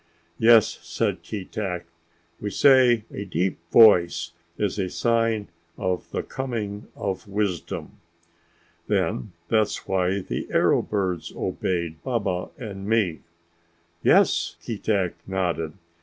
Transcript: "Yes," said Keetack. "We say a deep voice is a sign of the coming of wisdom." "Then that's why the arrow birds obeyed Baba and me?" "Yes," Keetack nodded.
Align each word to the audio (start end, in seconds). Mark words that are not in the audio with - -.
"Yes," 0.39 0.79
said 0.81 1.21
Keetack. 1.21 1.85
"We 2.39 2.49
say 2.49 3.03
a 3.13 3.23
deep 3.23 3.59
voice 3.71 4.31
is 4.57 4.79
a 4.79 4.89
sign 4.89 5.49
of 5.77 6.09
the 6.09 6.23
coming 6.23 6.87
of 6.95 7.27
wisdom." 7.27 7.99
"Then 8.87 9.33
that's 9.49 9.87
why 9.87 10.21
the 10.21 10.47
arrow 10.49 10.81
birds 10.81 11.31
obeyed 11.35 12.01
Baba 12.01 12.49
and 12.57 12.87
me?" 12.89 13.19
"Yes," 14.01 14.55
Keetack 14.63 15.13
nodded. 15.27 15.73